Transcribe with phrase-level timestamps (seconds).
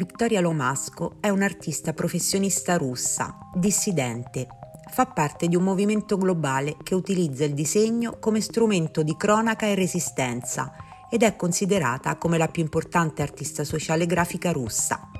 [0.00, 4.46] Vittoria Lomasco è un'artista professionista russa, dissidente.
[4.90, 9.74] Fa parte di un movimento globale che utilizza il disegno come strumento di cronaca e
[9.74, 10.72] resistenza
[11.10, 15.10] ed è considerata come la più importante artista sociale grafica russa.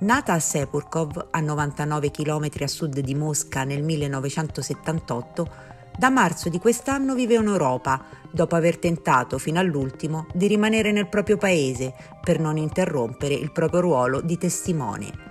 [0.00, 5.50] Nata a Sepurkov, a 99 km a sud di Mosca nel 1978,
[5.96, 11.08] da marzo di quest'anno vive in Europa, dopo aver tentato fino all'ultimo di rimanere nel
[11.08, 15.30] proprio paese per non interrompere il proprio ruolo di testimone.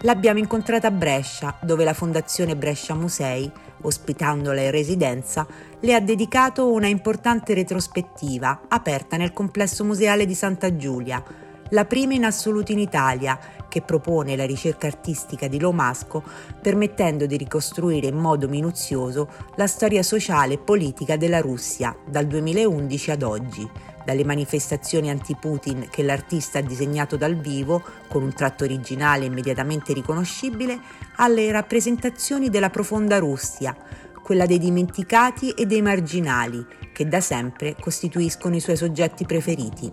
[0.00, 3.50] L'abbiamo incontrata a Brescia, dove la Fondazione Brescia Musei,
[3.82, 5.46] ospitandola in residenza,
[5.80, 11.22] le ha dedicato una importante retrospettiva aperta nel complesso museale di Santa Giulia,
[11.70, 13.38] la prima in assoluto in Italia,
[13.68, 16.22] che propone la ricerca artistica di Lomasco
[16.60, 23.10] permettendo di ricostruire in modo minuzioso la storia sociale e politica della Russia dal 2011
[23.10, 23.68] ad oggi,
[24.04, 30.78] dalle manifestazioni anti-Putin che l'artista ha disegnato dal vivo con un tratto originale immediatamente riconoscibile,
[31.16, 33.76] alle rappresentazioni della profonda Russia,
[34.22, 39.92] quella dei dimenticati e dei marginali, che da sempre costituiscono i suoi soggetti preferiti.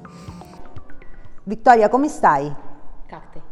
[1.45, 2.53] Vittoria, come stai?
[3.07, 3.43] Как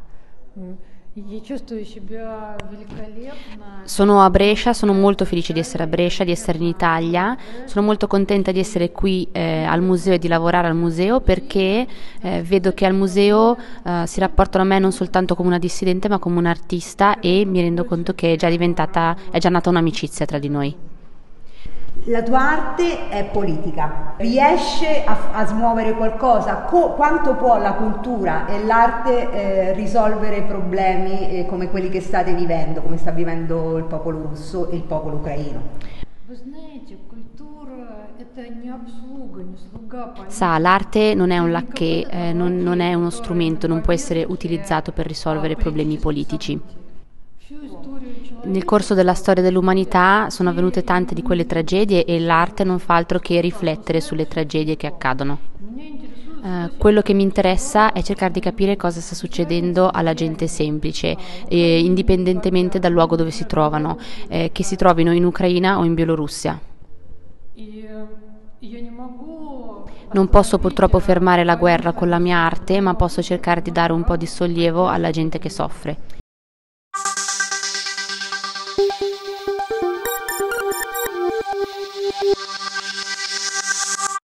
[3.85, 7.87] Sono a Brescia, sono molto felice di essere a Brescia, di essere in Italia, sono
[7.87, 11.87] molto contenta di essere qui eh, al museo e di lavorare al museo perché
[12.21, 16.07] eh, vedo che al museo eh, si rapportano a me non soltanto come una dissidente
[16.09, 20.27] ma come un'artista e mi rendo conto che è già diventata, è già nata un'amicizia
[20.27, 20.77] tra di noi.
[22.06, 26.62] La tua arte è politica, riesce a, a smuovere qualcosa?
[26.62, 32.34] Co- quanto può la cultura e l'arte eh, risolvere problemi eh, come quelli che state
[32.34, 35.62] vivendo, come sta vivendo il popolo russo e il popolo ucraino?
[40.26, 44.26] Sa, l'arte non è un lacchè, eh, non, non è uno strumento, non può essere
[44.28, 46.60] utilizzato per risolvere problemi politici.
[48.44, 52.96] Nel corso della storia dell'umanità sono avvenute tante di quelle tragedie e l'arte non fa
[52.96, 55.38] altro che riflettere sulle tragedie che accadono.
[56.42, 61.16] Uh, quello che mi interessa è cercare di capire cosa sta succedendo alla gente semplice,
[61.48, 65.94] eh, indipendentemente dal luogo dove si trovano, eh, che si trovino in Ucraina o in
[65.94, 66.60] Bielorussia.
[70.14, 73.94] Non posso purtroppo fermare la guerra con la mia arte, ma posso cercare di dare
[73.94, 76.21] un po' di sollievo alla gente che soffre.